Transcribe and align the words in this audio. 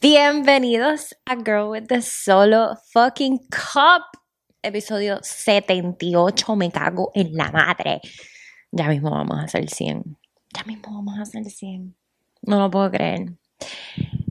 Bienvenidos 0.00 1.12
a 1.26 1.34
Girl 1.34 1.70
with 1.70 1.88
the 1.88 2.00
Solo 2.00 2.76
Fucking 2.92 3.48
Cup, 3.50 4.04
episodio 4.62 5.18
78. 5.20 6.54
Me 6.54 6.70
cago 6.70 7.10
en 7.16 7.34
la 7.34 7.50
madre. 7.50 8.00
Ya 8.70 8.86
mismo 8.86 9.10
vamos 9.10 9.36
a 9.38 9.42
hacer 9.42 9.68
100. 9.68 10.04
Ya 10.54 10.62
mismo 10.66 10.94
vamos 10.94 11.18
a 11.18 11.22
hacer 11.22 11.44
100. 11.44 11.96
No 12.42 12.60
lo 12.60 12.70
puedo 12.70 12.92
creer. 12.92 13.32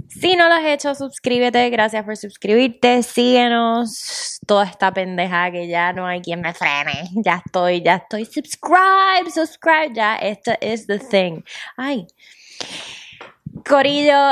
Si 0.07 0.37
no 0.37 0.47
lo 0.47 0.55
has 0.55 0.65
hecho, 0.67 0.95
suscríbete. 0.95 1.69
Gracias 1.69 2.05
por 2.05 2.15
suscribirte. 2.15 3.03
Síguenos. 3.03 4.39
Toda 4.47 4.63
esta 4.63 4.93
pendeja 4.93 5.51
que 5.51 5.67
ya 5.67 5.91
no 5.91 6.07
hay 6.07 6.21
quien 6.21 6.39
me 6.39 6.53
frene. 6.53 7.09
Ya 7.25 7.43
estoy, 7.45 7.83
ya 7.83 7.95
estoy. 7.95 8.23
Subscribe, 8.23 9.29
subscribe. 9.29 9.93
Ya, 9.93 10.15
esto 10.15 10.53
es 10.61 10.87
the 10.87 10.97
thing. 10.97 11.41
Ay. 11.75 12.07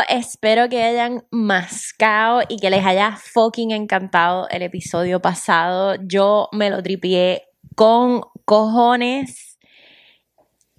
Espero 0.07 0.69
que 0.69 0.81
hayan 0.81 1.25
mascado 1.29 2.41
y 2.47 2.57
que 2.57 2.69
les 2.69 2.85
haya 2.85 3.17
fucking 3.17 3.71
encantado 3.71 4.47
el 4.49 4.61
episodio 4.61 5.21
pasado. 5.21 5.97
Yo 6.03 6.47
me 6.53 6.69
lo 6.69 6.81
tripié 6.81 7.43
con 7.75 8.21
cojones. 8.45 9.59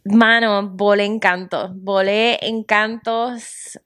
Mano, 0.04 0.70
volé 0.70 1.04
encantos. 1.04 1.70
Volé 1.74 2.38
encantos. 2.46 3.78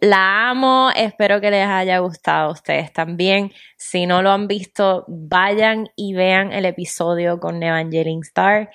La 0.00 0.48
amo, 0.48 0.90
espero 0.96 1.40
que 1.40 1.50
les 1.50 1.66
haya 1.66 1.98
gustado 1.98 2.48
a 2.48 2.52
ustedes 2.52 2.94
también. 2.94 3.52
Si 3.76 4.06
no 4.06 4.22
lo 4.22 4.30
han 4.30 4.48
visto, 4.48 5.04
vayan 5.08 5.88
y 5.94 6.14
vean 6.14 6.52
el 6.52 6.64
episodio 6.64 7.38
con 7.38 7.62
Evangeline 7.62 8.22
Star. 8.22 8.70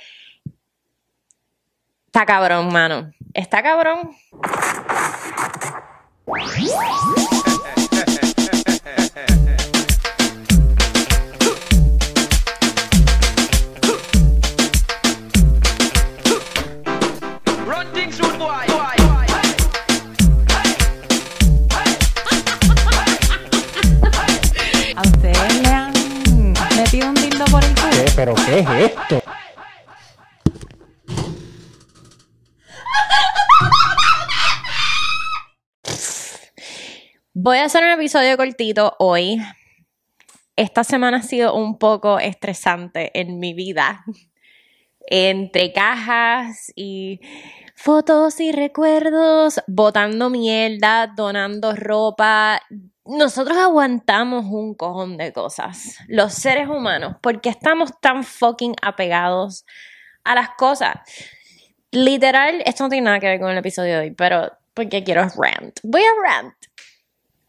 Está 2.06 2.26
cabrón, 2.26 2.72
mano. 2.72 3.12
Está 3.34 3.64
cabrón. 3.64 4.12
¿A 6.28 6.34
ustedes 25.02 25.62
le 25.62 25.70
han 25.70 25.92
metido 26.78 27.10
un 27.10 27.16
dildo 27.16 27.46
por 27.46 27.64
el 27.64 27.74
culo? 27.74 27.90
¿Qué? 27.92 28.12
¿Pero 28.16 28.36
qué 28.36 28.60
es 28.60 28.70
esto? 28.70 29.24
Voy 37.44 37.58
a 37.58 37.66
hacer 37.66 37.84
un 37.84 37.90
episodio 37.90 38.38
cortito 38.38 38.96
hoy. 39.00 39.42
Esta 40.56 40.84
semana 40.84 41.18
ha 41.18 41.22
sido 41.24 41.56
un 41.56 41.80
poco 41.80 42.20
estresante 42.20 43.10
en 43.20 43.40
mi 43.40 43.56
vida. 43.56 44.06
Entre 45.08 45.74
cajas 45.74 46.72
y 46.76 47.20
fotos 47.74 48.40
y 48.40 48.52
recuerdos, 48.52 49.60
botando 49.66 50.30
mierda, 50.30 51.08
donando 51.08 51.76
ropa. 51.76 52.62
Nosotros 53.06 53.58
aguantamos 53.58 54.46
un 54.46 54.76
cojón 54.76 55.18
de 55.18 55.34
cosas, 55.34 55.98
los 56.08 56.34
seres 56.34 56.70
humanos, 56.70 57.16
porque 57.24 57.50
estamos 57.50 58.00
tan 58.00 58.24
fucking 58.24 58.76
apegados 58.84 59.66
a 60.24 60.36
las 60.36 60.50
cosas. 60.52 60.94
Literal, 61.90 62.62
esto 62.68 62.84
no 62.84 62.90
tiene 62.92 63.06
nada 63.06 63.20
que 63.20 63.30
ver 63.30 63.40
con 63.40 63.50
el 63.50 63.58
episodio 63.58 63.94
de 63.94 64.00
hoy, 64.00 64.12
pero 64.12 64.52
porque 64.76 65.04
quiero 65.04 65.28
rant. 65.38 65.80
Voy 65.84 66.04
a 66.04 66.12
rant. 66.24 66.54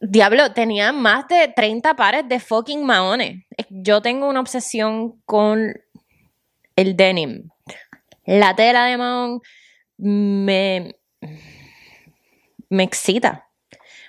Diablo, 0.05 0.53
tenía 0.53 0.91
más 0.91 1.28
de 1.28 1.47
30 1.47 1.95
pares 1.95 2.28
de 2.28 2.41
fucking 2.41 2.84
maones. 2.84 3.45
Yo 3.70 4.03
tengo 4.03 4.28
una 4.28 4.41
obsesión 4.41 5.22
con 5.25 5.72
el 6.75 6.97
denim. 6.97 7.48
La 8.24 8.57
tela 8.57 8.86
de 8.86 8.96
mahón 8.96 9.41
me, 9.98 10.96
me 12.68 12.83
excita. 12.83 13.48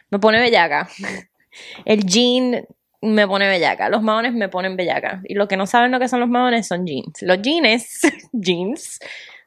Me 0.09 0.17
pone 0.17 0.39
bellaca. 0.39 0.89
El 1.85 2.03
jean 2.05 2.65
me 3.01 3.27
pone 3.27 3.47
bellaca. 3.47 3.89
Los 3.89 4.01
maones 4.01 4.33
me 4.33 4.49
ponen 4.49 4.75
bellaca. 4.75 5.21
Y 5.25 5.35
los 5.35 5.47
que 5.47 5.57
no 5.57 5.67
saben 5.67 5.91
lo 5.91 5.99
que 5.99 6.07
son 6.07 6.21
los 6.21 6.29
maones 6.29 6.67
son 6.67 6.87
jeans. 6.87 7.21
Los 7.21 7.39
jeans, 7.43 8.01
jeans, 8.33 8.99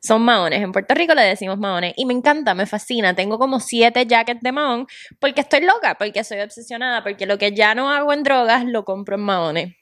son 0.06 0.22
maones. 0.22 0.62
En 0.62 0.72
Puerto 0.72 0.94
Rico 0.94 1.14
le 1.14 1.22
decimos 1.22 1.58
maones. 1.58 1.94
Y 1.96 2.06
me 2.06 2.14
encanta, 2.14 2.54
me 2.54 2.66
fascina. 2.66 3.14
Tengo 3.14 3.38
como 3.38 3.60
siete 3.60 4.06
jackets 4.06 4.40
de 4.40 4.52
mahón 4.52 4.86
porque 5.20 5.40
estoy 5.40 5.60
loca, 5.60 5.96
porque 5.98 6.24
soy 6.24 6.40
obsesionada, 6.40 7.02
porque 7.02 7.26
lo 7.26 7.38
que 7.38 7.52
ya 7.52 7.74
no 7.74 7.90
hago 7.90 8.12
en 8.12 8.22
drogas 8.22 8.64
lo 8.64 8.84
compro 8.84 9.16
en 9.16 9.22
maones. 9.22 9.76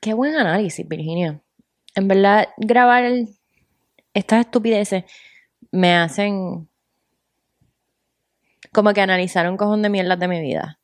Qué 0.00 0.14
buen 0.14 0.34
análisis, 0.34 0.88
Virginia. 0.88 1.42
En 1.94 2.08
verdad, 2.08 2.48
grabar 2.56 3.04
estas 4.14 4.40
estupideces 4.40 5.04
me 5.72 5.94
hacen 5.94 6.68
como 8.72 8.92
que 8.92 9.00
analizar 9.00 9.48
un 9.48 9.56
cojón 9.56 9.82
de 9.82 9.90
mierdas 9.90 10.18
de 10.18 10.28
mi 10.28 10.40
vida. 10.40 10.78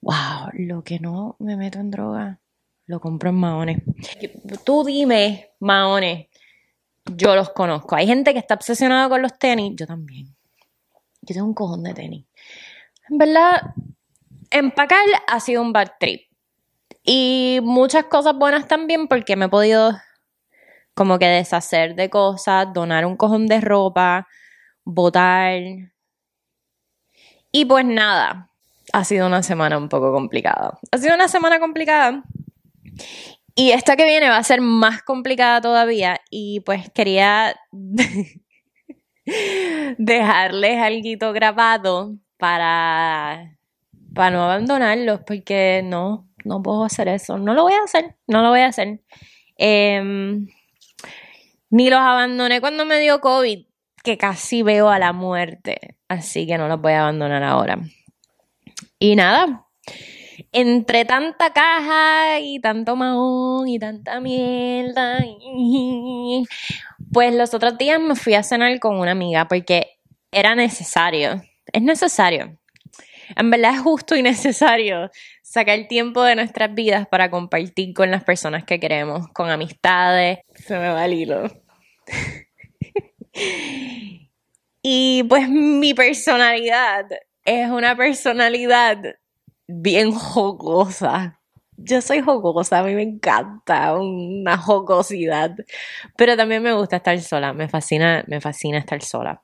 Wow, 0.00 0.50
lo 0.52 0.84
que 0.84 1.00
no 1.00 1.36
me 1.40 1.56
meto 1.56 1.80
en 1.80 1.90
droga, 1.90 2.40
lo 2.88 3.00
compro 3.00 3.28
en 3.28 3.36
maones. 3.36 3.82
Tú 4.64 4.82
dime, 4.82 5.50
maones, 5.60 6.26
yo 7.04 7.36
los 7.36 7.50
conozco. 7.50 7.94
Hay 7.94 8.06
gente 8.06 8.32
que 8.32 8.38
está 8.38 8.54
obsesionada 8.54 9.08
con 9.08 9.22
los 9.22 9.38
tenis, 9.38 9.74
yo 9.76 9.86
también. 9.86 10.34
Yo 11.20 11.34
tengo 11.34 11.46
un 11.46 11.54
cojón 11.54 11.82
de 11.82 11.94
tenis. 11.94 12.26
En 13.10 13.18
verdad, 13.18 13.74
empacar 14.50 15.04
ha 15.26 15.38
sido 15.38 15.60
un 15.62 15.72
bad 15.72 15.92
trip. 16.00 16.22
Y 17.04 17.60
muchas 17.62 18.04
cosas 18.04 18.34
buenas 18.36 18.66
también 18.66 19.06
porque 19.06 19.36
me 19.36 19.46
he 19.46 19.48
podido 19.48 19.92
como 20.94 21.18
que 21.18 21.26
deshacer 21.26 21.94
de 21.94 22.08
cosas, 22.08 22.72
donar 22.72 23.04
un 23.04 23.16
cojón 23.16 23.46
de 23.46 23.60
ropa, 23.60 24.26
botar. 24.84 25.60
Y 27.52 27.64
pues 27.66 27.84
nada, 27.84 28.50
ha 28.94 29.04
sido 29.04 29.26
una 29.26 29.42
semana 29.42 29.76
un 29.76 29.90
poco 29.90 30.10
complicada. 30.10 30.78
Ha 30.90 30.98
sido 30.98 31.14
una 31.14 31.28
semana 31.28 31.60
complicada. 31.60 32.24
Y 33.54 33.72
esta 33.72 33.96
que 33.96 34.04
viene 34.04 34.28
va 34.28 34.36
a 34.36 34.44
ser 34.44 34.60
más 34.60 35.02
complicada 35.02 35.60
todavía. 35.60 36.20
Y 36.30 36.60
pues 36.60 36.90
quería 36.90 37.56
dejarles 39.98 40.78
algo 40.78 41.32
grabado 41.32 42.14
para, 42.36 43.58
para 44.14 44.30
no 44.30 44.44
abandonarlos, 44.44 45.20
porque 45.26 45.82
no, 45.84 46.28
no 46.44 46.62
puedo 46.62 46.84
hacer 46.84 47.08
eso. 47.08 47.38
No 47.38 47.54
lo 47.54 47.64
voy 47.64 47.72
a 47.72 47.82
hacer, 47.82 48.16
no 48.26 48.42
lo 48.42 48.50
voy 48.50 48.60
a 48.60 48.68
hacer. 48.68 49.00
Em, 49.56 50.46
ni 51.70 51.90
los 51.90 51.98
abandoné 51.98 52.60
cuando 52.60 52.84
me 52.84 53.00
dio 53.00 53.20
COVID, 53.20 53.66
que 54.04 54.16
casi 54.16 54.62
veo 54.62 54.88
a 54.88 54.98
la 54.98 55.12
muerte. 55.12 55.96
Así 56.08 56.46
que 56.46 56.58
no 56.58 56.68
los 56.68 56.80
voy 56.80 56.92
a 56.92 57.02
abandonar 57.02 57.42
ahora. 57.42 57.78
Y 58.98 59.16
nada, 59.16 59.66
entre 60.52 61.04
tanta 61.04 61.52
caja 61.52 62.40
y 62.40 62.60
tanto 62.60 62.96
mahón 62.96 63.68
y 63.68 63.78
tanta 63.78 64.20
mierda, 64.20 65.24
pues 67.12 67.34
los 67.34 67.54
otros 67.54 67.78
días 67.78 68.00
me 68.00 68.14
fui 68.14 68.34
a 68.34 68.42
cenar 68.42 68.78
con 68.78 68.98
una 68.98 69.12
amiga 69.12 69.48
porque 69.48 69.98
era 70.30 70.54
necesario. 70.54 71.42
Es 71.72 71.82
necesario. 71.82 72.58
En 73.36 73.50
verdad 73.50 73.74
es 73.74 73.80
justo 73.80 74.16
y 74.16 74.22
necesario 74.22 75.10
sacar 75.42 75.86
tiempo 75.88 76.22
de 76.22 76.36
nuestras 76.36 76.74
vidas 76.74 77.06
para 77.08 77.30
compartir 77.30 77.94
con 77.94 78.10
las 78.10 78.24
personas 78.24 78.64
que 78.64 78.80
queremos, 78.80 79.28
con 79.32 79.50
amistades. 79.50 80.38
Se 80.54 80.78
me 80.78 80.88
va 80.88 81.04
el 81.04 81.14
hilo. 81.14 81.50
Y 84.90 85.24
pues 85.24 85.48
mi 85.48 85.92
personalidad 85.92 87.04
es 87.44 87.68
una 87.68 87.96
personalidad 87.96 88.96
bien 89.68 90.12
jocosa. 90.12 91.40
Yo 91.76 92.00
soy 92.02 92.20
jocosa, 92.20 92.80
a 92.80 92.82
mí 92.82 92.94
me 92.94 93.02
encanta 93.02 93.94
una 93.96 94.58
jocosidad, 94.58 95.54
pero 96.16 96.36
también 96.36 96.62
me 96.62 96.72
gusta 96.72 96.96
estar 96.96 97.20
sola, 97.20 97.52
me 97.52 97.68
fascina, 97.68 98.24
me 98.26 98.40
fascina 98.40 98.78
estar 98.78 99.00
sola. 99.02 99.40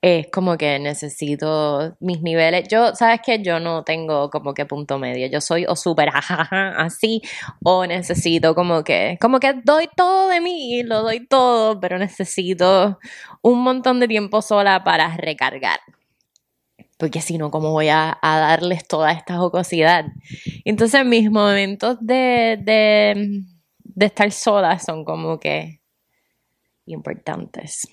Es 0.00 0.28
como 0.30 0.56
que 0.56 0.78
necesito 0.78 1.96
mis 1.98 2.22
niveles. 2.22 2.68
Yo, 2.68 2.94
¿sabes 2.94 3.20
qué? 3.24 3.42
Yo 3.42 3.58
no 3.58 3.82
tengo 3.82 4.30
como 4.30 4.54
que 4.54 4.64
punto 4.64 4.96
medio. 4.98 5.26
Yo 5.26 5.40
soy 5.40 5.66
o 5.66 5.74
súper 5.74 6.10
así, 6.14 7.20
o 7.64 7.84
necesito 7.84 8.54
como 8.54 8.84
que, 8.84 9.18
como 9.20 9.40
que 9.40 9.54
doy 9.64 9.88
todo 9.96 10.28
de 10.28 10.40
mí, 10.40 10.84
lo 10.84 11.02
doy 11.02 11.26
todo, 11.26 11.80
pero 11.80 11.98
necesito 11.98 12.98
un 13.42 13.62
montón 13.64 13.98
de 14.00 14.06
tiempo 14.08 14.40
sola 14.40 14.84
para 14.84 15.16
recargar. 15.16 15.80
Porque 16.98 17.20
si 17.22 17.38
no, 17.38 17.50
¿cómo 17.50 17.70
voy 17.72 17.88
a, 17.88 18.18
a 18.20 18.38
darles 18.38 18.86
toda 18.86 19.12
esta 19.12 19.36
jocosidad? 19.38 20.04
Entonces, 20.64 21.06
mis 21.06 21.30
momentos 21.30 21.96
de, 22.00 22.58
de, 22.60 23.42
de 23.82 24.06
estar 24.06 24.30
sola 24.32 24.78
son 24.78 25.04
como 25.04 25.38
que 25.38 25.80
importantes. 26.86 27.88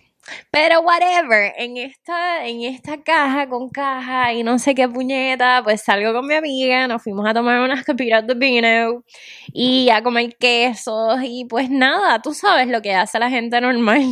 Pero 0.52 0.82
whatever, 0.82 1.54
en 1.58 1.78
esta, 1.78 2.48
en 2.48 2.64
esta 2.64 3.02
caja 3.04 3.48
con 3.48 3.70
caja 3.70 4.34
y 4.34 4.44
no 4.44 4.58
sé 4.58 4.74
qué 4.74 4.90
puñeta, 4.90 5.62
pues 5.64 5.82
salgo 5.84 6.14
con 6.14 6.26
mi 6.28 6.34
amiga, 6.34 6.88
nos 6.88 7.04
fuimos 7.04 7.28
a 7.28 7.34
tomar 7.34 7.62
unas 7.62 7.84
capitas 7.84 8.26
de 8.26 8.34
vino 8.34 9.04
y 9.54 9.90
a 9.90 10.02
comer 10.02 10.36
quesos 10.38 11.20
y 11.24 11.46
pues 11.46 11.70
nada, 11.70 12.22
tú 12.22 12.34
sabes 12.34 12.68
lo 12.68 12.82
que 12.82 12.94
hace 12.96 13.20
la 13.20 13.30
gente 13.30 13.62
normal. 13.62 14.04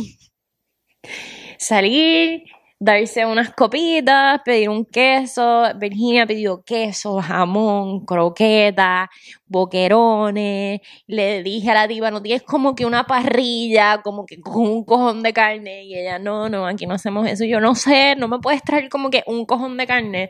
Salir, 1.58 2.44
darse 2.78 3.24
unas 3.26 3.50
copitas, 3.54 4.40
pedir 4.44 4.68
un 4.68 4.84
queso. 4.84 5.64
Virginia 5.76 6.26
pidió 6.26 6.62
queso, 6.64 7.20
jamón, 7.20 8.04
croqueta, 8.04 9.10
boquerones. 9.46 10.80
Le 11.06 11.42
dije 11.42 11.70
a 11.70 11.74
la 11.74 11.86
diva, 11.86 12.10
no 12.10 12.22
tienes 12.22 12.42
como 12.42 12.74
que 12.74 12.86
una 12.86 13.04
parrilla, 13.04 14.02
como 14.02 14.26
que 14.26 14.40
con 14.40 14.62
un 14.62 14.84
cojón 14.84 15.22
de 15.22 15.32
carne. 15.32 15.84
Y 15.84 15.98
ella, 15.98 16.18
no, 16.18 16.48
no, 16.48 16.66
aquí 16.66 16.86
no 16.86 16.94
hacemos 16.94 17.26
eso. 17.28 17.44
Yo 17.44 17.60
no 17.60 17.74
sé, 17.74 18.16
no 18.16 18.28
me 18.28 18.38
puedes 18.38 18.62
traer 18.62 18.88
como 18.88 19.10
que 19.10 19.22
un 19.26 19.46
cojón 19.46 19.76
de 19.76 19.86
carne. 19.86 20.28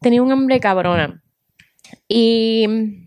Tenía 0.00 0.22
un 0.22 0.32
hambre 0.32 0.60
cabrona. 0.60 1.22
Y 2.08 3.05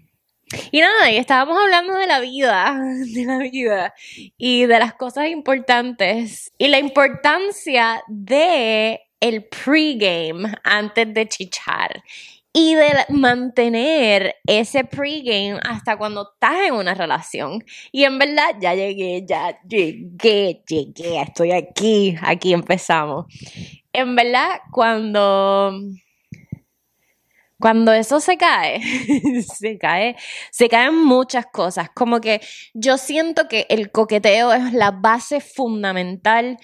y 0.71 0.79
nada, 0.81 1.11
y 1.11 1.17
estábamos 1.17 1.57
hablando 1.61 1.95
de 1.95 2.07
la 2.07 2.19
vida, 2.19 2.79
de 3.13 3.25
la 3.25 3.37
vida 3.37 3.93
y 4.37 4.65
de 4.65 4.79
las 4.79 4.93
cosas 4.93 5.27
importantes 5.27 6.51
y 6.57 6.67
la 6.67 6.79
importancia 6.79 8.01
de 8.07 9.01
el 9.19 9.45
pregame 9.45 10.53
antes 10.63 11.13
de 11.13 11.27
chichar 11.27 12.03
y 12.51 12.73
de 12.73 13.05
mantener 13.09 14.35
ese 14.47 14.83
pregame 14.83 15.59
hasta 15.63 15.97
cuando 15.97 16.31
estás 16.33 16.67
en 16.67 16.73
una 16.73 16.95
relación. 16.95 17.63
Y 17.91 18.05
en 18.05 18.17
verdad 18.17 18.55
ya 18.59 18.73
llegué, 18.73 19.23
ya 19.27 19.59
llegué, 19.67 20.63
llegué, 20.67 21.21
estoy 21.21 21.51
aquí, 21.51 22.15
aquí 22.21 22.53
empezamos. 22.53 23.25
En 23.93 24.15
verdad, 24.15 24.61
cuando 24.71 25.73
cuando 27.59 27.91
eso 27.91 28.19
se 28.21 28.37
cae, 28.37 28.81
se 29.43 29.77
cae, 29.77 30.15
se 30.49 30.69
caen 30.69 30.95
muchas 30.95 31.45
cosas. 31.47 31.89
Como 31.93 32.21
que 32.21 32.41
yo 32.73 32.97
siento 32.97 33.47
que 33.47 33.65
el 33.69 33.91
coqueteo 33.91 34.53
es 34.53 34.73
la 34.73 34.91
base 34.91 35.41
fundamental 35.41 36.57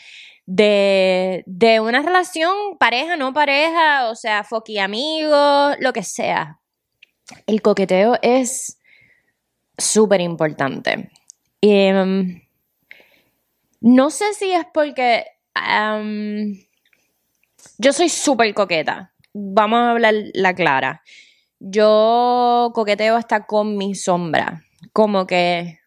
de, 0.45 1.43
de 1.47 1.79
una 1.81 2.01
relación, 2.01 2.77
pareja, 2.79 3.17
no 3.17 3.33
pareja, 3.33 4.09
o 4.09 4.15
sea, 4.15 4.43
foqui 4.43 4.79
amigos, 4.79 5.75
lo 5.79 5.91
que 5.91 6.03
sea. 6.03 6.59
El 7.45 7.61
coqueteo 7.61 8.17
es 8.21 8.79
súper 9.77 10.21
importante. 10.21 11.09
Um, 11.61 12.39
no 13.81 14.09
sé 14.11 14.33
si 14.33 14.51
es 14.51 14.65
porque 14.73 15.25
yo 17.77 17.91
soy 17.91 18.09
súper 18.09 18.53
coqueta 18.53 19.14
vamos 19.35 19.79
a 19.79 19.91
hablar 19.91 20.13
la 20.33 20.55
clara. 20.55 21.03
Yo 21.59 22.71
coqueteo 22.73 23.17
hasta 23.17 23.45
con 23.45 23.77
mi 23.77 23.93
sombra. 23.93 24.63
Como 24.93 25.27
que 25.27 25.79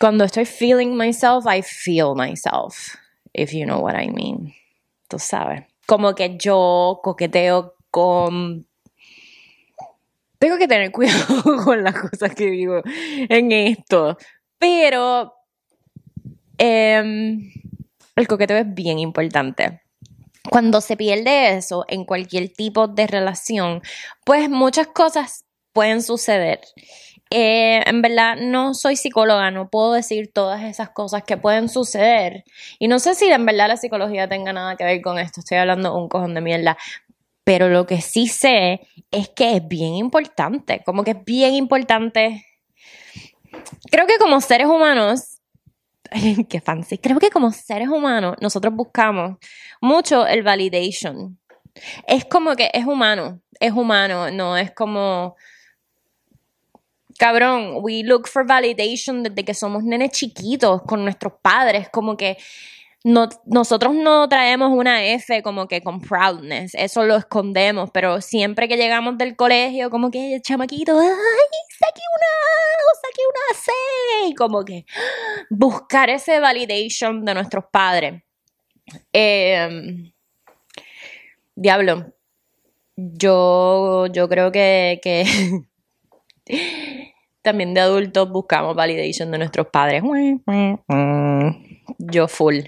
cuando 0.00 0.24
estoy 0.24 0.44
feeling 0.44 0.96
myself, 0.96 1.44
I 1.46 1.62
feel 1.62 2.14
myself. 2.14 2.96
If 3.32 3.52
you 3.52 3.64
know 3.64 3.80
what 3.80 3.94
I 3.94 4.10
mean. 4.10 4.52
Tú 5.08 5.18
sabes. 5.18 5.64
Como 5.86 6.14
que 6.14 6.36
yo 6.36 7.00
coqueteo 7.02 7.74
con. 7.90 8.66
Tengo 10.38 10.58
que 10.58 10.68
tener 10.68 10.90
cuidado 10.92 11.64
con 11.64 11.84
las 11.84 11.94
cosas 11.94 12.34
que 12.34 12.50
digo 12.50 12.82
en 12.84 13.52
esto. 13.52 14.18
Pero. 14.58 15.34
Em, 16.60 17.52
el 18.16 18.26
coqueteo 18.26 18.56
es 18.56 18.74
bien 18.74 18.98
importante 18.98 19.82
cuando 20.50 20.80
se 20.80 20.96
pierde 20.96 21.56
eso 21.56 21.84
en 21.88 22.04
cualquier 22.04 22.48
tipo 22.52 22.88
de 22.88 23.06
relación, 23.06 23.82
pues 24.24 24.48
muchas 24.48 24.88
cosas 24.88 25.44
pueden 25.72 26.02
suceder. 26.02 26.60
Eh, 27.30 27.82
en 27.84 28.00
verdad 28.00 28.36
no 28.40 28.72
soy 28.72 28.96
psicóloga, 28.96 29.50
no 29.50 29.68
puedo 29.68 29.92
decir 29.92 30.30
todas 30.32 30.62
esas 30.62 30.90
cosas 30.90 31.24
que 31.24 31.36
pueden 31.36 31.68
suceder. 31.68 32.44
Y 32.78 32.88
no 32.88 32.98
sé 32.98 33.14
si 33.14 33.26
en 33.26 33.44
verdad 33.44 33.68
la 33.68 33.76
psicología 33.76 34.28
tenga 34.28 34.52
nada 34.52 34.76
que 34.76 34.84
ver 34.84 35.02
con 35.02 35.18
esto, 35.18 35.40
estoy 35.40 35.58
hablando 35.58 35.94
un 35.96 36.08
cojón 36.08 36.34
de 36.34 36.40
mierda. 36.40 36.78
Pero 37.44 37.68
lo 37.68 37.86
que 37.86 38.00
sí 38.00 38.28
sé 38.28 38.80
es 39.10 39.28
que 39.28 39.56
es 39.56 39.68
bien 39.68 39.94
importante, 39.94 40.82
como 40.84 41.04
que 41.04 41.12
es 41.12 41.24
bien 41.24 41.54
importante. 41.54 42.44
Creo 43.90 44.06
que 44.06 44.18
como 44.18 44.40
seres 44.40 44.66
humanos 44.66 45.27
qué 46.48 46.60
fancy. 46.60 46.98
Creo 46.98 47.18
que 47.18 47.30
como 47.30 47.52
seres 47.52 47.88
humanos 47.88 48.36
nosotros 48.40 48.74
buscamos 48.74 49.36
mucho 49.80 50.26
el 50.26 50.42
validation. 50.42 51.38
Es 52.06 52.24
como 52.24 52.56
que 52.56 52.70
es 52.72 52.86
humano, 52.86 53.40
es 53.60 53.72
humano, 53.72 54.30
no 54.30 54.56
es 54.56 54.72
como 54.72 55.36
cabrón, 57.18 57.78
we 57.80 58.02
look 58.04 58.28
for 58.28 58.46
validation 58.46 59.22
desde 59.22 59.44
que 59.44 59.54
somos 59.54 59.82
nenes 59.82 60.12
chiquitos 60.12 60.82
con 60.82 61.02
nuestros 61.02 61.34
padres, 61.42 61.88
como 61.90 62.16
que 62.16 62.38
no, 63.04 63.28
nosotros 63.46 63.94
no 63.94 64.28
traemos 64.28 64.70
una 64.72 65.04
F 65.04 65.42
como 65.42 65.68
que 65.68 65.82
con 65.82 66.00
proudness, 66.00 66.74
eso 66.74 67.04
lo 67.04 67.16
escondemos, 67.16 67.90
pero 67.92 68.20
siempre 68.20 68.68
que 68.68 68.76
llegamos 68.76 69.16
del 69.18 69.36
colegio, 69.36 69.90
como 69.90 70.10
que 70.10 70.40
chamaquito, 70.42 70.98
ay, 70.98 71.08
saqué 71.78 72.02
una 72.16 72.26
A 72.26 72.94
saqué 73.00 73.22
una 73.30 73.60
C, 73.60 73.72
y 74.28 74.34
como 74.34 74.64
que 74.64 74.84
buscar 75.50 76.10
ese 76.10 76.40
validation 76.40 77.24
de 77.24 77.34
nuestros 77.34 77.64
padres. 77.70 78.22
Em, 79.12 80.12
diablo, 81.54 82.12
yo, 82.96 84.06
yo 84.06 84.28
creo 84.28 84.50
que, 84.50 84.98
que 85.02 85.24
también 87.42 87.74
de 87.74 87.80
adultos 87.80 88.28
buscamos 88.30 88.74
validation 88.74 89.30
de 89.30 89.38
nuestros 89.38 89.68
padres. 89.68 90.02
Yo 91.98 92.28
full. 92.28 92.66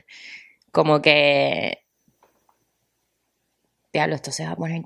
Como 0.72 1.02
que... 1.02 1.84
Diablo, 3.92 4.14
esto 4.14 4.32
se 4.32 4.44
va 4.44 4.52
a 4.52 4.56
poner... 4.56 4.82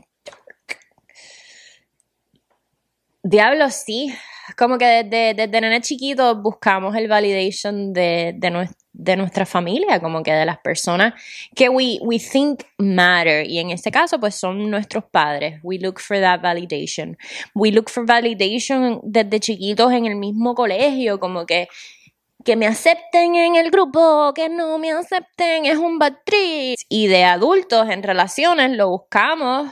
Diablo, 3.23 3.71
sí. 3.71 4.13
Como 4.59 4.77
que 4.77 4.85
desde, 4.85 5.33
desde 5.33 5.61
nene 5.61 5.81
chiquito 5.81 6.37
buscamos 6.43 6.95
el 6.95 7.09
validation 7.09 7.95
de, 7.95 8.35
de, 8.37 8.69
de, 8.93 9.17
nuestra 9.17 9.47
familia, 9.47 9.99
como 10.01 10.23
que 10.23 10.33
de 10.33 10.45
las 10.45 10.59
personas 10.59 11.15
que 11.57 11.71
we, 11.71 11.99
we 12.03 12.19
think 12.19 12.63
matter. 12.77 13.47
Y 13.49 13.59
en 13.59 13.71
este 13.71 13.91
caso, 13.91 14.21
pues 14.21 14.35
son 14.35 14.71
nuestros 14.71 15.05
padres. 15.05 15.61
We 15.63 15.79
look 15.79 15.99
for 15.99 16.21
that 16.21 16.43
validation. 16.43 17.17
We 17.55 17.71
look 17.71 17.89
for 17.89 18.05
validation 18.05 19.01
desde 19.03 19.41
chiquitos 19.41 19.91
en 19.93 20.05
el 20.05 20.17
mismo 20.17 20.55
colegio, 20.55 21.19
como 21.19 21.47
que 21.47 21.69
que 22.45 22.57
me 22.57 22.67
acepten 22.67 23.35
en 23.35 23.57
el 23.57 23.71
grupo, 23.71 24.33
que 24.35 24.49
no 24.49 24.79
me 24.79 24.93
acepten, 24.93 25.67
es 25.67 25.77
un 25.77 25.99
bad. 25.99 26.15
Y 26.89 27.07
de 27.07 27.25
adultos 27.25 27.89
en 27.91 28.03
relaciones 28.03 28.71
lo 28.77 28.91
buscamos 28.91 29.71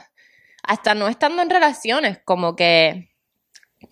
hasta 0.63 0.95
no 0.95 1.09
estando 1.09 1.43
en 1.43 1.51
relaciones, 1.51 2.19
como 2.25 2.55
que 2.57 3.11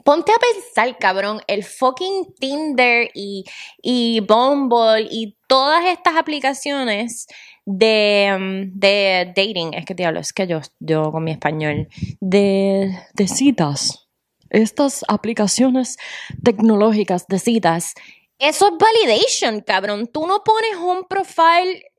ponte 0.05 0.33
a 0.33 0.37
pensar, 0.37 0.99
cabrón, 0.99 1.41
el 1.47 1.65
fucking 1.65 2.35
Tinder 2.39 3.11
y, 3.15 3.45
y 3.83 4.21
Bumble 4.21 5.09
y 5.11 5.37
todas 5.47 5.85
estas 5.87 6.17
aplicaciones 6.17 7.27
de, 7.67 8.69
de 8.73 9.33
dating, 9.37 9.75
es 9.75 9.85
que 9.85 9.95
diablo, 9.95 10.21
es 10.21 10.33
que 10.33 10.47
yo, 10.47 10.61
yo 10.79 11.11
con 11.11 11.25
mi 11.25 11.33
español, 11.33 11.89
de, 12.21 12.97
de 13.15 13.29
citas, 13.29 14.09
estas 14.51 15.05
aplicaciones 15.09 15.97
tecnológicas 16.43 17.27
de 17.29 17.39
citas 17.39 17.95
eso 18.41 18.69
es 18.69 18.73
validation, 18.79 19.61
cabrón. 19.61 20.07
Tú 20.07 20.27
no 20.27 20.43
pones 20.43 20.77
un 20.77 21.05
profile 21.05 21.91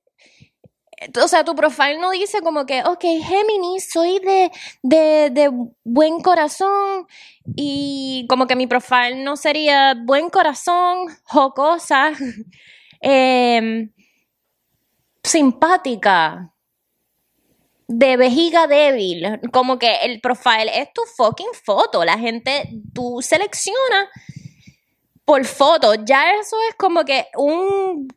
o 1.23 1.27
sea, 1.27 1.43
tu 1.43 1.55
profile 1.55 1.97
no 1.97 2.11
dice 2.11 2.41
como 2.41 2.65
que, 2.65 2.83
ok, 2.83 3.01
Géminis, 3.01 3.89
soy 3.91 4.19
de, 4.19 4.51
de, 4.83 5.51
buen 5.83 6.21
corazón 6.21 7.07
y 7.55 8.25
como 8.29 8.45
que 8.45 8.55
mi 8.55 8.67
profile 8.67 9.23
no 9.23 9.35
sería 9.35 9.95
buen 9.95 10.29
corazón, 10.29 11.07
jocosa, 11.23 12.11
em, 13.01 13.91
simpática, 15.23 16.53
de 17.87 18.15
vejiga 18.15 18.67
débil, 18.67 19.39
como 19.51 19.77
que 19.77 19.93
el 20.03 20.21
profile 20.21 20.71
es 20.81 20.93
tu 20.93 21.01
fucking 21.17 21.53
foto, 21.65 22.05
la 22.05 22.17
gente, 22.17 22.69
tú 22.93 23.19
seleccionas 23.21 24.07
por 25.25 25.45
foto. 25.45 25.93
Ya 26.05 26.33
eso 26.39 26.57
es 26.69 26.75
como 26.75 27.03
que 27.05 27.27
un 27.37 28.07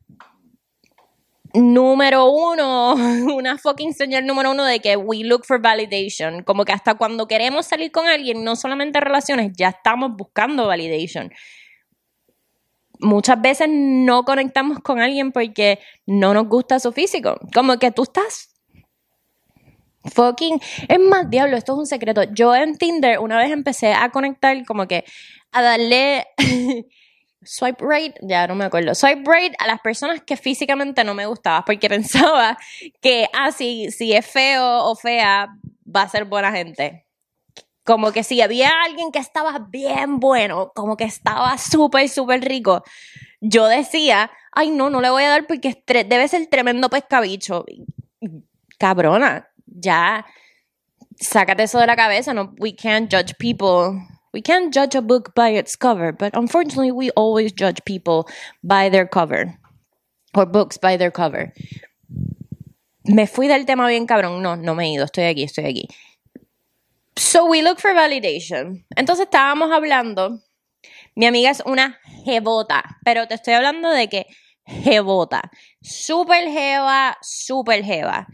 número 1.55 2.31
uno, 2.31 2.95
una 3.35 3.59
fucking 3.59 3.95
señal 3.95 4.27
número 4.27 4.51
uno 4.51 4.65
de 4.65 4.81
que 4.81 4.97
we 4.97 5.25
look 5.25 5.45
for 5.47 5.61
validation. 5.61 6.43
Como 6.43 6.65
que 6.65 6.73
hasta 6.73 6.95
cuando 6.95 7.27
queremos 7.29 7.67
salir 7.67 7.93
con 7.93 8.07
alguien, 8.07 8.45
no 8.45 8.57
solamente 8.57 9.01
relaciones, 9.01 9.53
ya 9.57 9.69
estamos 9.69 10.13
buscando 10.17 10.67
validation. 10.67 11.31
muchas 13.01 13.41
veces 13.41 13.69
no 13.71 14.25
conectamos 14.25 14.79
con 14.81 15.01
alguien 15.01 15.33
porque 15.33 15.79
no 16.07 16.35
nos 16.35 16.49
gusta 16.49 16.81
su 16.81 16.93
físico. 16.93 17.39
Como 17.55 17.79
que 17.79 17.91
tú 17.91 18.05
estás 18.05 18.54
fucking... 20.13 20.61
Es 20.89 20.99
más, 20.99 21.31
diablo, 21.31 21.57
esto 21.57 21.73
es 21.73 21.79
un 21.79 21.87
secreto. 21.87 22.25
Yo 22.25 22.55
en 22.55 22.77
Tinder 22.77 23.19
una 23.19 23.39
vez 23.39 23.51
empecé 23.51 23.93
a 23.93 24.11
conectar 24.11 24.65
como 24.65 24.87
que 24.87 25.05
a 25.53 25.63
darle... 25.63 26.27
swipe 27.45 27.85
right, 27.85 28.17
ya 28.23 28.47
no 28.47 28.55
me 28.55 28.65
acuerdo, 28.65 28.95
swipe 28.95 29.23
right 29.31 29.55
a 29.59 29.67
las 29.67 29.81
personas 29.81 30.23
que 30.23 30.37
físicamente 30.37 31.05
no 31.05 31.15
me 31.15 31.27
gustaban, 31.27 31.63
porque 31.65 31.89
pensaba 31.91 32.59
que, 33.01 33.29
ah, 33.33 33.53
si, 33.53 33.91
si 33.91 34.13
es 34.13 34.27
feo 34.27 34.85
o 34.85 34.97
fea, 34.97 35.49
va 35.85 36.03
a 36.03 36.09
ser 36.09 36.25
buena 36.25 36.53
gente. 36.53 37.07
Como 37.85 38.13
que 38.13 38.25
si 38.25 38.41
había 38.41 38.71
alguien 38.87 39.13
que 39.13 39.19
estaba 39.19 39.59
bien 39.59 40.19
bueno, 40.19 40.73
como 40.75 40.97
que 40.97 41.05
estaba 41.05 41.59
súper, 41.59 42.09
súper 42.09 42.41
rico, 42.41 42.83
yo 43.41 43.67
decía, 43.67 44.31
ay, 44.53 44.71
no, 44.71 44.89
no 44.89 45.03
le 45.03 45.11
voy 45.11 45.25
a 45.25 45.29
dar 45.29 45.47
porque 45.47 45.83
debe 45.87 46.27
ser 46.29 46.47
tremendo 46.47 46.89
pescabicho. 46.89 47.67
Cabrona, 48.79 49.51
ya, 49.75 50.25
sácate 51.21 51.65
eso 51.65 51.79
de 51.79 51.87
la 51.87 51.97
cabeza, 51.97 52.33
no, 52.33 52.55
we 52.59 52.73
can't 52.73 53.11
judge 53.11 53.35
people. 53.39 54.01
We 54.33 54.43
can't 54.43 54.75
judge 54.75 54.97
a 54.97 55.03
book 55.03 55.35
by 55.35 55.51
its 55.51 55.77
cover, 55.77 56.13
but 56.13 56.35
unfortunately 56.35 56.91
we 56.91 57.11
always 57.11 57.53
judge 57.53 57.85
people 57.85 58.27
by 58.65 58.89
their 58.89 59.07
cover. 59.07 59.59
Or 60.35 60.45
books 60.45 60.77
by 60.77 60.97
their 60.97 61.13
cover. 61.13 61.53
Me 63.05 63.27
fui 63.27 63.47
del 63.47 63.65
tema 63.65 63.87
bien 63.87 64.07
cabrón. 64.07 64.43
No, 64.43 64.57
no 64.57 64.75
me 64.75 64.87
he 64.89 64.95
ido. 64.95 65.05
Estoy 65.05 65.25
aquí, 65.25 65.45
estoy 65.45 65.67
aquí. 65.67 65.87
So 67.17 67.47
we 67.47 67.63
look 67.63 67.79
for 67.79 67.95
validation. 67.95 68.85
Entonces 68.97 69.27
estábamos 69.27 69.71
hablando. 69.71 70.41
Mi 71.15 71.27
amiga 71.27 71.51
es 71.51 71.63
una 71.65 72.01
jebota, 72.25 72.83
pero 73.05 73.29
te 73.29 73.35
estoy 73.35 73.55
hablando 73.55 73.89
de 73.91 74.09
que 74.09 74.27
jebota. 74.67 75.51
Super 75.81 76.49
jeva, 76.51 77.17
super 77.23 77.85
jeva. 77.85 78.27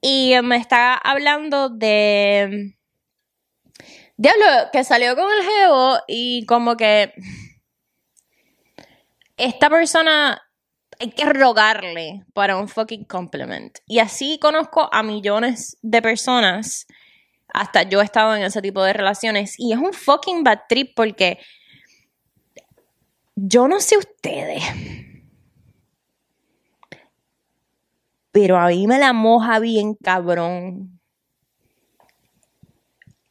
Y 0.00 0.34
me 0.42 0.56
está 0.56 0.94
hablando 0.94 1.68
de. 1.68 2.74
Diablo, 4.16 4.44
que 4.72 4.84
salió 4.84 5.14
con 5.16 5.30
el 5.32 5.42
jevo 5.42 5.98
y 6.06 6.46
como 6.46 6.76
que. 6.76 7.12
Esta 9.36 9.70
persona 9.70 10.42
hay 10.98 11.10
que 11.12 11.24
rogarle 11.24 12.24
para 12.34 12.58
un 12.58 12.68
fucking 12.68 13.04
compliment. 13.04 13.78
Y 13.86 14.00
así 14.00 14.38
conozco 14.38 14.88
a 14.92 15.02
millones 15.02 15.78
de 15.80 16.02
personas. 16.02 16.86
Hasta 17.48 17.82
yo 17.84 18.00
he 18.00 18.04
estado 18.04 18.36
en 18.36 18.42
ese 18.42 18.60
tipo 18.60 18.82
de 18.82 18.92
relaciones. 18.92 19.54
Y 19.58 19.72
es 19.72 19.78
un 19.78 19.94
fucking 19.94 20.44
bad 20.44 20.60
trip 20.68 20.92
porque 20.94 21.38
yo 23.34 23.66
no 23.66 23.80
sé 23.80 23.96
ustedes. 23.96 24.62
Pero 28.32 28.58
a 28.58 28.68
mí 28.68 28.86
me 28.86 28.98
la 28.98 29.12
moja 29.12 29.58
bien 29.58 29.94
cabrón. 29.94 31.00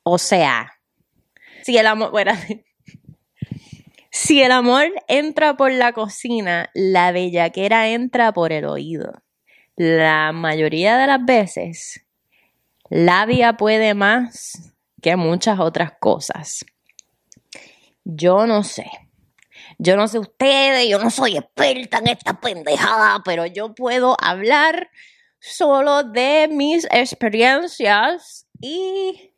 O 0.03 0.17
sea, 0.17 0.73
si 1.63 1.77
el 1.77 1.87
amor, 1.87 2.11
si 4.11 4.41
el 4.41 4.51
amor 4.51 4.91
entra 5.07 5.55
por 5.55 5.71
la 5.71 5.93
cocina, 5.93 6.69
la 6.73 7.11
bellaquera 7.11 7.89
entra 7.89 8.33
por 8.33 8.51
el 8.51 8.65
oído. 8.65 9.23
La 9.75 10.33
mayoría 10.33 10.97
de 10.97 11.07
las 11.07 11.23
veces, 11.23 12.05
labia 12.89 13.55
puede 13.55 13.93
más 13.93 14.73
que 15.01 15.15
muchas 15.15 15.59
otras 15.59 15.93
cosas. 15.99 16.65
Yo 18.03 18.45
no 18.45 18.63
sé. 18.63 19.08
Yo 19.81 19.95
no 19.95 20.09
sé 20.09 20.19
ustedes, 20.19 20.89
yo 20.89 20.99
no 20.99 21.09
soy 21.09 21.37
experta 21.37 21.99
en 21.99 22.07
esta 22.09 22.39
pendejada, 22.39 23.21
pero 23.23 23.45
yo 23.45 23.73
puedo 23.73 24.17
hablar 24.19 24.89
solo 25.39 26.03
de 26.03 26.49
mis 26.51 26.85
experiencias 26.91 28.45
y 28.61 29.31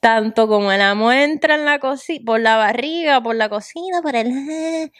tanto 0.00 0.48
como 0.48 0.72
el 0.72 0.80
amor 0.80 1.14
entra 1.14 1.54
en 1.54 1.64
la 1.64 1.78
cocina, 1.78 2.24
por 2.26 2.40
la 2.40 2.56
barriga, 2.56 3.22
por 3.22 3.36
la 3.36 3.48
cocina, 3.48 4.02
por 4.02 4.16
el... 4.16 4.90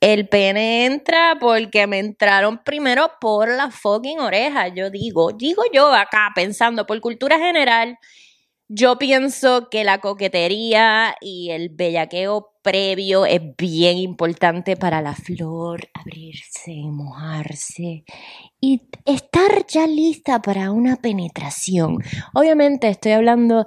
El 0.00 0.28
pene 0.28 0.84
entra 0.84 1.38
porque 1.40 1.86
me 1.86 1.98
entraron 1.98 2.62
primero 2.62 3.12
por 3.22 3.48
la 3.48 3.70
fucking 3.70 4.20
oreja. 4.20 4.68
Yo 4.68 4.90
digo, 4.90 5.32
digo 5.32 5.62
yo 5.72 5.94
acá 5.94 6.30
pensando 6.34 6.84
por 6.84 7.00
cultura 7.00 7.38
general, 7.38 7.96
yo 8.68 8.98
pienso 8.98 9.68
que 9.68 9.84
la 9.84 10.00
coquetería 10.00 11.16
y 11.20 11.50
el 11.50 11.68
bellaqueo 11.68 12.52
previo 12.62 13.26
es 13.26 13.42
bien 13.58 13.98
importante 13.98 14.76
para 14.76 15.02
la 15.02 15.14
flor 15.14 15.88
abrirse, 15.92 16.72
mojarse 16.84 18.04
y 18.60 18.88
estar 19.04 19.66
ya 19.66 19.86
lista 19.86 20.40
para 20.40 20.70
una 20.70 20.96
penetración. 20.96 21.98
Obviamente 22.32 22.88
estoy 22.88 23.12
hablando 23.12 23.66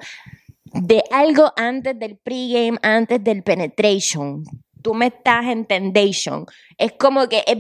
de 0.74 1.04
algo 1.12 1.54
antes 1.56 1.98
del 2.00 2.18
pregame, 2.18 2.80
antes 2.82 3.24
del 3.24 3.44
penetration. 3.44 4.44
Tú 4.82 4.96
me 4.96 5.08
estás 5.08 5.46
entendiendo. 5.46 6.48
Es 6.78 6.94
como 6.94 7.30
que 7.30 7.44
es, 7.46 7.58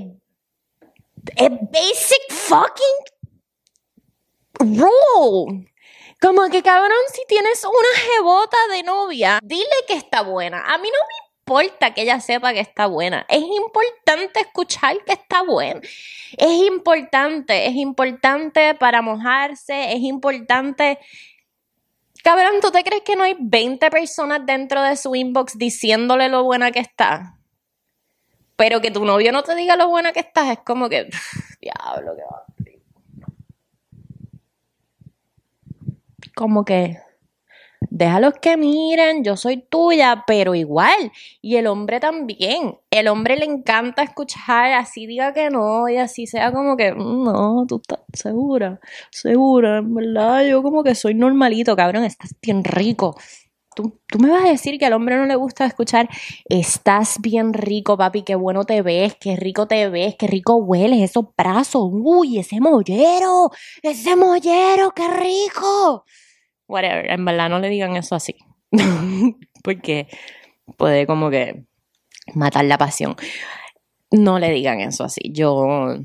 es 1.35 1.49
basic 1.71 2.31
fucking 2.31 3.17
rule. 4.59 5.67
Como 6.19 6.49
que 6.49 6.63
cabrón, 6.63 6.97
si 7.13 7.21
tienes 7.27 7.63
una 7.63 8.13
jebota 8.13 8.57
de 8.71 8.83
novia, 8.83 9.39
dile 9.43 9.65
que 9.87 9.93
está 9.93 10.21
buena. 10.21 10.63
A 10.65 10.77
mí 10.79 10.87
no 10.87 11.07
me 11.07 11.27
importa 11.47 11.93
que 11.93 12.01
ella 12.01 12.19
sepa 12.19 12.53
que 12.53 12.59
está 12.59 12.87
buena. 12.87 13.25
Es 13.29 13.43
importante 13.43 14.39
escuchar 14.39 14.97
que 15.05 15.13
está 15.13 15.43
buena. 15.43 15.79
Es 16.37 16.51
importante, 16.67 17.67
es 17.67 17.75
importante 17.75 18.73
para 18.73 19.03
mojarse, 19.03 19.93
es 19.93 19.99
importante. 19.99 20.97
Cabrón, 22.23 22.61
¿tú 22.61 22.71
te 22.71 22.83
crees 22.83 23.03
que 23.03 23.15
no 23.15 23.23
hay 23.23 23.37
20 23.39 23.89
personas 23.91 24.41
dentro 24.43 24.81
de 24.81 24.97
su 24.97 25.15
inbox 25.15 25.57
diciéndole 25.57 26.29
lo 26.29 26.43
buena 26.43 26.71
que 26.71 26.79
está? 26.79 27.37
Pero 28.55 28.81
que 28.81 28.89
tu 28.89 29.05
novio 29.05 29.31
no 29.31 29.43
te 29.43 29.53
diga 29.53 29.75
lo 29.75 29.87
buena 29.87 30.13
que 30.13 30.21
estás, 30.21 30.49
es 30.49 30.59
como 30.65 30.89
que, 30.89 31.07
diablo, 31.61 32.15
que 32.15 32.23
va. 32.23 32.56
Como 36.37 36.63
que, 36.65 36.97
déjalos 37.91 38.35
que 38.41 38.57
miren, 38.57 39.23
yo 39.23 39.37
soy 39.37 39.57
tuya, 39.69 40.23
pero 40.27 40.55
igual. 40.55 41.11
Y 41.41 41.57
el 41.57 41.67
hombre 41.67 41.99
también. 41.99 42.77
El 42.91 43.07
hombre 43.09 43.37
le 43.37 43.45
encanta 43.45 44.03
escuchar, 44.03 44.73
así 44.73 45.07
diga 45.07 45.33
que 45.33 45.49
no, 45.51 45.89
y 45.89 45.97
así 45.97 46.27
sea 46.27 46.51
como 46.53 46.77
que, 46.77 46.93
"Mm, 46.93 47.25
no, 47.25 47.65
tú 47.67 47.77
estás 47.81 47.99
segura, 48.13 48.79
segura, 49.11 49.79
en 49.79 49.95
verdad, 49.95 50.45
yo 50.47 50.63
como 50.63 50.83
que 50.83 50.95
soy 50.95 51.15
normalito, 51.15 51.75
cabrón, 51.75 52.05
estás 52.05 52.31
bien 52.41 52.63
rico. 52.63 53.17
Tú, 53.75 53.99
tú 54.07 54.19
me 54.19 54.29
vas 54.31 54.45
a 54.45 54.49
decir 54.49 54.79
que 54.79 54.85
al 54.87 54.93
hombre 54.93 55.17
no 55.17 55.25
le 55.27 55.35
gusta 55.35 55.65
escuchar, 55.65 56.09
estás 56.49 57.17
bien 57.21 57.53
rico, 57.53 57.97
papi, 57.97 58.23
qué 58.23 58.35
bueno 58.35 58.65
te 58.65 58.81
ves, 58.83 59.15
qué 59.19 59.35
rico 59.37 59.67
te 59.67 59.89
ves, 59.89 60.15
qué 60.17 60.27
rico 60.27 60.55
hueles, 60.57 61.01
esos 61.01 61.25
brazos, 61.37 61.89
uy, 61.91 62.39
ese 62.39 62.59
mollero, 62.61 63.51
ese 63.83 64.15
mollero, 64.17 64.91
qué 64.95 65.07
rico. 65.09 66.05
Whatever, 66.67 67.09
en 67.09 67.25
verdad 67.25 67.49
no 67.49 67.59
le 67.59 67.69
digan 67.69 67.95
eso 67.95 68.15
así, 68.15 68.35
porque 69.63 70.07
puede 70.77 71.07
como 71.07 71.29
que 71.29 71.63
matar 72.33 72.65
la 72.65 72.77
pasión. 72.77 73.15
No 74.11 74.39
le 74.39 74.51
digan 74.51 74.79
eso 74.81 75.03
así, 75.03 75.21
yo, 75.33 75.97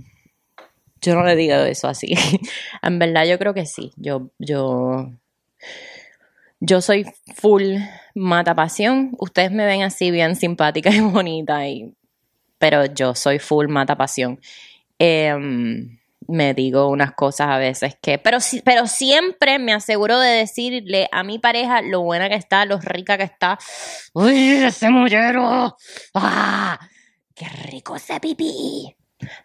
yo 1.00 1.14
no 1.14 1.24
le 1.24 1.36
digo 1.36 1.54
eso 1.56 1.88
así. 1.88 2.14
en 2.82 2.98
verdad 2.98 3.26
yo 3.26 3.38
creo 3.38 3.54
que 3.54 3.66
sí, 3.66 3.92
yo, 3.96 4.30
yo, 4.38 5.12
yo 6.60 6.80
soy 6.80 7.06
full 7.34 7.76
mata 8.14 8.54
pasión. 8.54 9.12
Ustedes 9.18 9.50
me 9.50 9.66
ven 9.66 9.82
así 9.82 10.10
bien 10.10 10.36
simpática 10.36 10.90
y 10.90 11.00
bonita, 11.00 11.66
y, 11.68 11.94
pero 12.58 12.86
yo 12.86 13.14
soy 13.14 13.38
full 13.38 13.66
mata 13.68 13.96
pasión. 13.96 14.40
Em, 14.98 15.98
me 16.28 16.54
digo 16.54 16.88
unas 16.88 17.12
cosas 17.14 17.48
a 17.48 17.58
veces 17.58 17.96
que, 18.00 18.18
pero, 18.18 18.38
pero 18.64 18.86
siempre 18.86 19.58
me 19.58 19.72
aseguro 19.72 20.18
de 20.18 20.30
decirle 20.30 21.08
a 21.12 21.22
mi 21.22 21.38
pareja 21.38 21.82
lo 21.82 22.02
buena 22.02 22.28
que 22.28 22.34
está, 22.34 22.64
lo 22.64 22.78
rica 22.78 23.16
que 23.16 23.24
está. 23.24 23.58
¡Uy, 24.12 24.50
ese 24.64 24.90
mollero! 24.90 25.76
¡Ah! 26.14 26.78
¡Qué 27.34 27.46
rico 27.70 27.96
ese 27.96 28.20
pipí! 28.20 28.94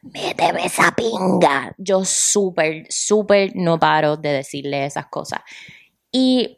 Méteme 0.01 0.65
esa 0.65 0.91
pinga. 0.91 1.73
Yo 1.77 2.03
súper, 2.03 2.85
súper 2.89 3.51
no 3.55 3.79
paro 3.79 4.17
de 4.17 4.29
decirle 4.29 4.85
esas 4.85 5.07
cosas. 5.07 5.41
Y 6.11 6.57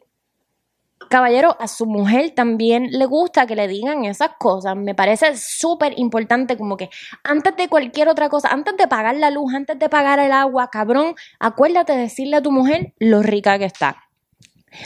caballero, 1.10 1.56
a 1.58 1.66
su 1.66 1.86
mujer 1.86 2.30
también 2.30 2.86
le 2.92 3.04
gusta 3.04 3.46
que 3.46 3.56
le 3.56 3.66
digan 3.66 4.04
esas 4.04 4.30
cosas. 4.38 4.76
Me 4.76 4.94
parece 4.94 5.36
súper 5.36 5.98
importante 5.98 6.56
como 6.56 6.76
que 6.76 6.88
antes 7.24 7.56
de 7.56 7.68
cualquier 7.68 8.08
otra 8.08 8.28
cosa, 8.28 8.48
antes 8.48 8.76
de 8.76 8.86
pagar 8.86 9.16
la 9.16 9.30
luz, 9.30 9.52
antes 9.52 9.78
de 9.78 9.88
pagar 9.88 10.20
el 10.20 10.30
agua, 10.30 10.70
cabrón, 10.70 11.16
acuérdate 11.40 11.94
de 11.94 11.98
decirle 11.98 12.36
a 12.36 12.42
tu 12.42 12.52
mujer 12.52 12.94
lo 13.00 13.22
rica 13.22 13.58
que 13.58 13.64
está. 13.64 14.04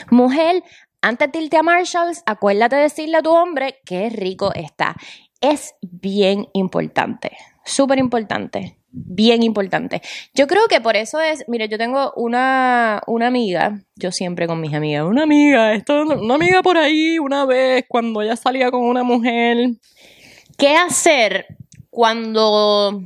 Mujer, 0.09 0.63
antes 1.01 1.31
de 1.31 1.39
irte 1.43 1.57
a 1.57 1.63
Marshalls, 1.63 2.23
acuérdate 2.25 2.75
de 2.75 2.81
decirle 2.81 3.17
a 3.17 3.21
tu 3.21 3.29
hombre 3.31 3.79
qué 3.85 4.09
rico 4.09 4.51
está. 4.53 4.95
es 5.41 5.75
bien 5.81 6.47
importante, 6.53 7.37
súper 7.63 7.99
importante, 7.99 8.79
bien 8.95 9.43
importante. 9.43 10.01
Yo 10.33 10.47
creo 10.47 10.67
que 10.67 10.79
por 10.79 10.95
eso 10.95 11.19
es, 11.19 11.43
mire, 11.47 11.67
yo 11.67 11.77
tengo 11.77 12.13
una, 12.15 13.01
una 13.07 13.27
amiga, 13.27 13.81
yo 13.95 14.11
siempre 14.11 14.47
con 14.47 14.61
mis 14.61 14.73
amigas, 14.73 15.05
una 15.05 15.23
amiga, 15.23 15.73
esto, 15.73 16.03
una 16.03 16.35
amiga 16.35 16.63
por 16.63 16.77
ahí 16.77 17.19
una 17.19 17.45
vez 17.45 17.85
cuando 17.87 18.21
ella 18.21 18.37
salía 18.37 18.71
con 18.71 18.81
una 18.83 19.03
mujer. 19.03 19.71
¿Qué 20.57 20.75
hacer 20.77 21.45
cuando 21.89 23.01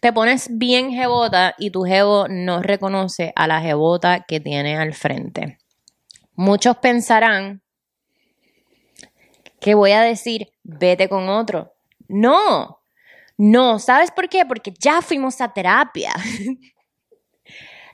te 0.00 0.12
pones 0.12 0.48
bien 0.52 0.92
jebota 0.92 1.54
y 1.58 1.70
tu 1.70 1.82
jebo 1.82 2.28
no 2.28 2.62
reconoce 2.62 3.32
a 3.34 3.48
la 3.48 3.60
jebota 3.60 4.24
que 4.26 4.38
tiene 4.38 4.76
al 4.76 4.94
frente? 4.94 5.58
Muchos 6.36 6.76
pensarán 6.76 7.62
que 9.60 9.74
voy 9.74 9.90
a 9.92 10.02
decir, 10.02 10.52
vete 10.62 11.08
con 11.08 11.28
otro. 11.28 11.72
No, 12.06 12.83
no, 13.36 13.78
¿sabes 13.78 14.10
por 14.10 14.28
qué? 14.28 14.44
Porque 14.46 14.72
ya 14.78 15.02
fuimos 15.02 15.40
a 15.40 15.52
terapia. 15.52 16.12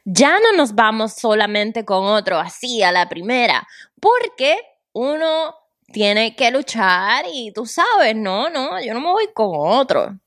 ya 0.05 0.39
no 0.41 0.53
nos 0.57 0.75
vamos 0.75 1.15
solamente 1.15 1.85
con 1.85 2.05
otro 2.05 2.39
así 2.39 2.83
a 2.83 2.93
la 2.93 3.09
primera, 3.09 3.67
porque 4.01 4.59
uno 4.93 5.55
tiene 5.93 6.37
que 6.37 6.51
luchar 6.51 7.25
y 7.33 7.53
tú 7.53 7.67
sabes, 7.67 8.15
no, 8.15 8.51
no, 8.51 8.81
yo 8.83 8.95
no 8.95 9.01
me 9.01 9.11
voy 9.11 9.29
con 9.33 9.51
otro. 9.53 10.19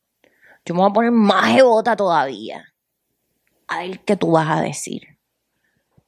Yo 0.65 0.74
me 0.74 0.82
voy 0.82 0.89
a 0.89 0.93
poner 0.93 1.12
más 1.12 1.53
jebota 1.53 1.96
todavía. 1.96 2.74
A 3.67 3.79
ver 3.79 4.00
qué 4.01 4.15
tú 4.15 4.32
vas 4.32 4.50
a 4.50 4.62
decir. 4.62 5.17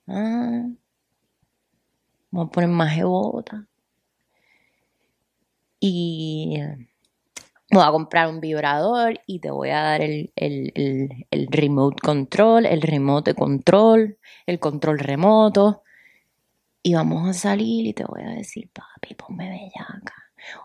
Ah, 0.07 0.67
me 2.31 2.39
voy 2.39 2.45
a 2.45 2.49
poner 2.49 2.69
más 2.69 2.93
jebota. 2.93 3.67
Y 5.79 6.57
voy 7.79 7.87
a 7.87 7.91
comprar 7.91 8.27
un 8.27 8.39
vibrador 8.39 9.19
y 9.25 9.39
te 9.39 9.51
voy 9.51 9.69
a 9.69 9.81
dar 9.81 10.01
el, 10.01 10.31
el, 10.35 11.47
remote 11.49 12.01
control, 12.01 12.65
el 12.65 12.81
remote 12.81 13.33
control, 13.33 14.17
el 14.45 14.59
control 14.59 14.99
remoto. 14.99 15.83
Y 16.83 16.93
vamos 16.93 17.27
a 17.27 17.33
salir 17.33 17.85
y 17.87 17.93
te 17.93 18.05
voy 18.05 18.21
a 18.21 18.29
decir, 18.29 18.69
papi, 18.71 19.15
ponme 19.15 19.49
bellaca. 19.49 20.13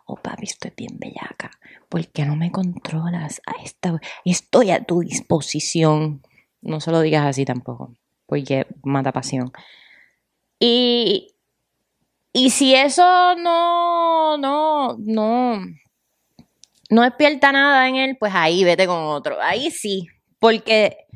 O 0.04 0.16
papi, 0.16 0.44
estoy 0.44 0.72
bien 0.76 0.98
bellaca. 0.98 1.50
¿Por 1.88 2.06
qué 2.08 2.24
no 2.24 2.36
me 2.36 2.52
controlas? 2.52 3.40
A 3.46 3.62
esta, 3.62 4.00
estoy 4.24 4.70
a 4.70 4.84
tu 4.84 5.00
disposición. 5.00 6.22
No 6.60 6.80
se 6.80 6.90
lo 6.90 7.00
digas 7.00 7.26
así 7.26 7.44
tampoco, 7.44 7.94
porque 8.26 8.66
mata 8.82 9.12
pasión. 9.12 9.50
Y, 10.58 11.34
y 12.34 12.50
si 12.50 12.74
eso 12.74 13.34
no, 13.36 14.36
no, 14.36 14.96
no, 14.98 15.62
no 16.90 17.02
despierta 17.02 17.52
nada 17.52 17.88
en 17.88 17.96
él, 17.96 18.16
pues 18.18 18.32
ahí 18.34 18.64
vete 18.64 18.86
con 18.86 19.04
otro. 19.04 19.40
Ahí 19.40 19.70
sí, 19.70 20.08
porque, 20.38 21.06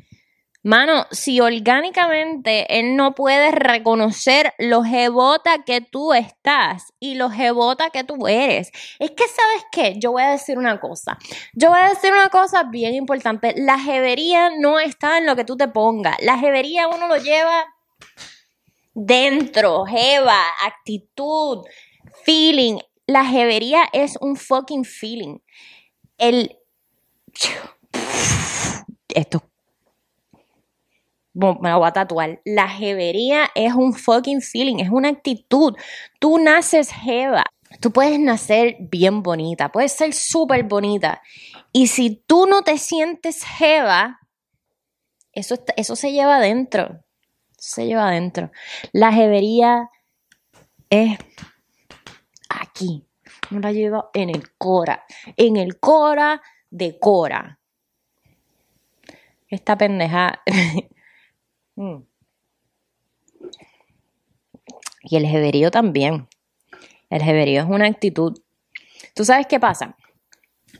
mano, 0.63 1.05
si 1.11 1.41
orgánicamente 1.41 2.79
él 2.79 2.95
no 2.95 3.13
puede 3.13 3.51
reconocer 3.51 4.53
lo 4.57 4.83
jebota 4.83 5.63
que 5.65 5.81
tú 5.81 6.13
estás 6.13 6.93
y 6.99 7.15
lo 7.15 7.29
jebota 7.29 7.89
que 7.89 8.05
tú 8.05 8.27
eres, 8.27 8.71
es 8.99 9.11
que, 9.11 9.25
¿sabes 9.27 9.65
qué? 9.71 9.99
Yo 9.99 10.13
voy 10.13 10.23
a 10.23 10.31
decir 10.31 10.57
una 10.57 10.79
cosa. 10.79 11.17
Yo 11.53 11.69
voy 11.69 11.79
a 11.79 11.89
decir 11.89 12.13
una 12.13 12.29
cosa 12.29 12.63
bien 12.63 12.95
importante. 12.95 13.53
La 13.57 13.77
jevería 13.77 14.51
no 14.57 14.79
está 14.79 15.17
en 15.17 15.25
lo 15.25 15.35
que 15.35 15.43
tú 15.43 15.57
te 15.57 15.67
pongas. 15.67 16.15
La 16.21 16.37
jevería 16.37 16.87
uno 16.87 17.07
lo 17.07 17.17
lleva 17.17 17.65
dentro, 18.93 19.85
jeva, 19.85 20.41
actitud, 20.65 21.65
feeling 22.23 22.79
la 23.07 23.25
jevería 23.25 23.83
es 23.93 24.17
un 24.19 24.35
fucking 24.35 24.85
feeling. 24.85 25.39
El. 26.17 26.57
Esto. 29.09 29.43
Me 31.33 31.69
lo 31.69 31.79
voy 31.79 31.87
a 31.87 31.91
tatuar. 31.91 32.41
La 32.45 32.69
jevería 32.69 33.49
es 33.55 33.73
un 33.73 33.93
fucking 33.93 34.41
feeling, 34.41 34.79
es 34.79 34.89
una 34.89 35.09
actitud. 35.09 35.75
Tú 36.19 36.37
naces 36.37 36.91
jeva. 36.91 37.43
Tú 37.81 37.91
puedes 37.91 38.19
nacer 38.19 38.77
bien 38.79 39.21
bonita, 39.21 39.69
puedes 39.69 39.91
ser 39.91 40.13
súper 40.13 40.63
bonita. 40.63 41.21
Y 41.73 41.87
si 41.87 42.23
tú 42.25 42.47
no 42.47 42.61
te 42.61 42.77
sientes 42.77 43.43
jeva, 43.43 44.19
eso, 45.33 45.55
eso 45.75 45.95
se 45.97 46.13
lleva 46.13 46.37
adentro. 46.37 47.03
Se 47.57 47.85
lleva 47.85 48.07
adentro. 48.07 48.51
La 48.93 49.11
jevería 49.11 49.89
es 50.89 51.17
aquí. 52.75 53.05
La 53.49 53.71
lleva 53.71 54.09
en 54.13 54.29
el 54.29 54.51
Cora. 54.57 55.05
En 55.37 55.57
el 55.57 55.79
Cora 55.79 56.41
de 56.69 56.99
Cora. 56.99 57.59
Esta 59.47 59.77
pendeja. 59.77 60.41
Mm. 61.77 62.05
y 65.01 65.17
el 65.17 65.25
jeverío 65.25 65.71
también. 65.71 66.29
El 67.09 67.21
jeverío 67.21 67.63
es 67.63 67.67
una 67.67 67.85
actitud. 67.85 68.41
¿Tú 69.13 69.25
sabes 69.25 69.45
qué 69.45 69.59
pasa? 69.59 69.97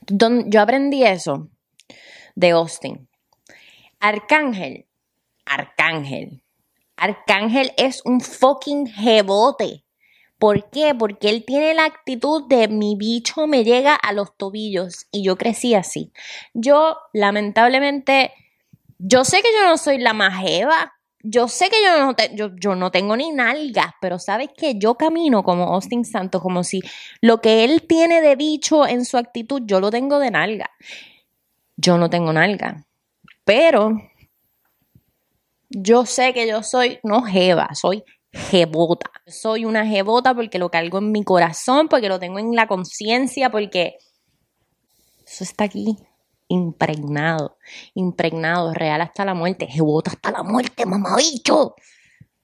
Yo 0.08 0.62
aprendí 0.62 1.04
eso 1.04 1.50
de 2.36 2.52
Austin. 2.52 3.10
Arcángel. 4.00 4.88
Arcángel. 5.46 6.42
Arcángel 6.96 7.74
es 7.76 8.02
un 8.06 8.22
fucking 8.22 8.88
jebote. 8.88 9.85
¿Por 10.46 10.70
qué? 10.70 10.94
Porque 10.94 11.30
él 11.30 11.44
tiene 11.44 11.74
la 11.74 11.86
actitud 11.86 12.48
de 12.48 12.68
mi 12.68 12.96
bicho 12.96 13.48
me 13.48 13.64
llega 13.64 13.96
a 13.96 14.14
los 14.14 14.38
tobillos 14.38 15.08
y 15.12 15.24
yo 15.24 15.38
crecí 15.38 15.74
así. 15.74 16.12
Yo, 16.54 16.98
lamentablemente, 17.14 18.32
yo 19.00 19.26
sé 19.26 19.42
que 19.42 19.48
yo 19.60 19.68
no 19.68 19.76
soy 19.80 19.98
la 19.98 20.14
más 20.14 20.40
jeva, 20.40 20.94
yo 21.24 21.48
sé 21.48 21.72
que 21.72 21.78
yo 21.84 21.98
no, 21.98 22.16
yo, 22.60 22.76
no 22.76 22.92
tengo 22.92 23.18
ni 23.18 23.32
nalgas, 23.32 23.94
pero 24.00 24.20
sabes 24.20 24.50
que 24.56 24.78
yo 24.78 24.94
camino 24.94 25.42
como 25.42 25.74
Austin 25.74 26.06
Santos, 26.06 26.44
como 26.44 26.64
si 26.64 26.80
lo 27.22 27.42
que 27.42 27.64
él 27.64 27.82
tiene 27.88 28.22
de 28.22 28.36
bicho 28.36 28.86
en 28.86 29.04
su 29.06 29.18
actitud, 29.18 29.64
yo 29.66 29.80
lo 29.80 29.90
tengo 29.90 30.20
de 30.20 30.30
nalga. 30.30 30.70
Yo 31.76 31.98
no 31.98 32.12
tengo 32.12 32.32
nalga, 32.32 32.86
pero 33.46 34.00
yo 35.72 36.06
sé 36.06 36.36
que 36.36 36.48
yo 36.48 36.62
soy 36.62 37.00
no 37.02 37.24
jeva, 37.24 37.74
soy 37.74 38.04
jebota. 38.36 39.12
Soy 39.26 39.66
una 39.66 39.86
jebota 39.86 40.34
porque 40.34 40.60
lo 40.60 40.70
cargo 40.70 41.00
en 41.00 41.12
mi 41.12 41.24
corazón, 41.24 41.88
porque 41.88 42.10
lo 42.10 42.20
tengo 42.20 42.40
en 42.40 42.56
la 42.56 42.68
conciencia, 42.68 43.50
porque 43.50 43.98
eso 45.26 45.44
está 45.44 45.66
aquí 45.66 45.98
impregnado, 46.48 47.58
impregnado, 47.96 48.74
real 48.74 49.02
hasta 49.02 49.26
la 49.26 49.34
muerte, 49.34 49.68
jebota 49.68 50.12
hasta 50.12 50.32
la 50.32 50.44
muerte, 50.44 50.86
mamabicho. 50.86 51.76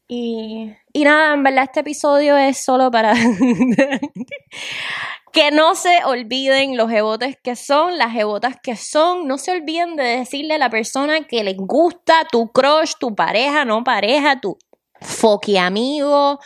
Y, 0.07 0.73
y 0.91 1.03
nada, 1.03 1.33
en 1.33 1.43
verdad 1.43 1.65
este 1.65 1.81
episodio 1.81 2.35
es 2.35 2.63
solo 2.63 2.91
para 2.91 3.13
que 5.31 5.51
no 5.51 5.75
se 5.75 6.03
olviden 6.03 6.75
los 6.75 6.89
jebotes 6.89 7.37
que 7.41 7.55
son, 7.55 7.97
las 7.97 8.11
jebotas 8.11 8.57
que 8.61 8.75
son. 8.75 9.27
No 9.27 9.37
se 9.37 9.51
olviden 9.51 9.95
de 9.95 10.03
decirle 10.03 10.55
a 10.55 10.57
la 10.57 10.69
persona 10.69 11.27
que 11.27 11.43
les 11.43 11.55
gusta 11.55 12.27
tu 12.29 12.51
crush, 12.51 12.93
tu 12.99 13.15
pareja, 13.15 13.63
no 13.63 13.83
pareja, 13.83 14.41
tu 14.41 14.57
foqui 15.01 15.57
amigo, 15.57 16.39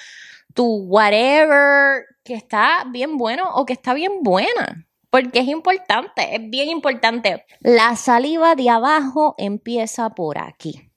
tu 0.53 0.65
whatever, 0.87 2.03
que 2.23 2.33
está 2.33 2.85
bien 2.89 3.17
bueno 3.17 3.43
o 3.53 3.65
que 3.65 3.73
está 3.73 3.93
bien 3.93 4.23
buena. 4.23 4.87
Porque 5.09 5.39
es 5.39 5.47
importante, 5.47 6.35
es 6.35 6.49
bien 6.49 6.69
importante. 6.69 7.45
La 7.59 7.95
saliva 7.95 8.55
de 8.55 8.69
abajo 8.69 9.35
empieza 9.37 10.09
por 10.09 10.37
aquí. 10.37 10.91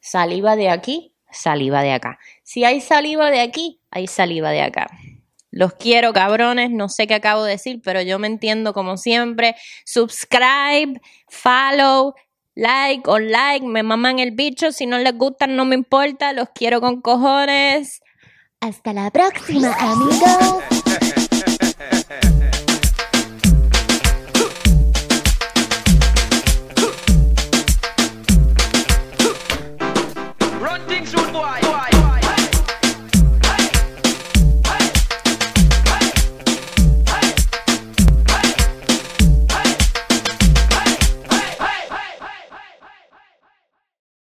Saliva 0.00 0.54
de 0.56 0.68
aquí, 0.68 1.14
saliva 1.30 1.82
de 1.82 1.92
acá. 1.92 2.18
Si 2.42 2.64
hay 2.64 2.80
saliva 2.80 3.30
de 3.30 3.40
aquí, 3.40 3.80
hay 3.90 4.06
saliva 4.06 4.50
de 4.50 4.62
acá. 4.62 4.88
Los 5.50 5.74
quiero, 5.74 6.12
cabrones. 6.12 6.72
No 6.72 6.88
sé 6.88 7.06
qué 7.06 7.14
acabo 7.14 7.44
de 7.44 7.52
decir, 7.52 7.80
pero 7.82 8.02
yo 8.02 8.18
me 8.18 8.26
entiendo 8.26 8.74
como 8.74 8.96
siempre. 8.96 9.54
Subscribe, 9.84 11.00
follow, 11.28 12.14
like 12.54 13.08
o 13.08 13.18
like, 13.18 13.66
me 13.66 13.82
maman 13.82 14.18
el 14.18 14.32
bicho, 14.32 14.72
si 14.72 14.86
no 14.86 14.98
les 14.98 15.16
gustan 15.16 15.56
no 15.56 15.64
me 15.64 15.74
importa, 15.74 16.32
los 16.32 16.48
quiero 16.54 16.80
con 16.80 17.00
cojones. 17.00 18.00
Hasta 18.60 18.92
la 18.92 19.10
próxima, 19.10 19.74
amigos. 19.78 20.73